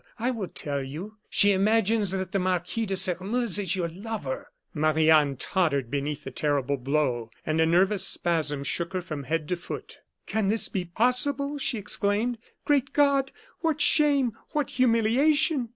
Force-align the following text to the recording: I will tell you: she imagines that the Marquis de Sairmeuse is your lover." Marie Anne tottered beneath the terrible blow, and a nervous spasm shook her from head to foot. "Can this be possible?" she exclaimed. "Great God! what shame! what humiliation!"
I 0.17 0.31
will 0.31 0.47
tell 0.47 0.81
you: 0.81 1.17
she 1.29 1.51
imagines 1.51 2.09
that 2.09 2.31
the 2.31 2.39
Marquis 2.39 2.87
de 2.87 2.95
Sairmeuse 2.95 3.59
is 3.59 3.75
your 3.75 3.87
lover." 3.87 4.47
Marie 4.73 5.11
Anne 5.11 5.35
tottered 5.37 5.91
beneath 5.91 6.23
the 6.23 6.31
terrible 6.31 6.77
blow, 6.77 7.29
and 7.45 7.61
a 7.61 7.67
nervous 7.67 8.03
spasm 8.07 8.63
shook 8.63 8.93
her 8.93 9.01
from 9.03 9.25
head 9.25 9.47
to 9.49 9.55
foot. 9.55 9.99
"Can 10.25 10.47
this 10.47 10.69
be 10.69 10.85
possible?" 10.85 11.59
she 11.59 11.77
exclaimed. 11.77 12.39
"Great 12.65 12.93
God! 12.93 13.31
what 13.59 13.79
shame! 13.79 14.33
what 14.53 14.71
humiliation!" 14.71 15.69